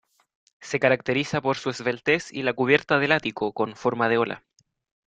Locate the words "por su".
1.41-1.69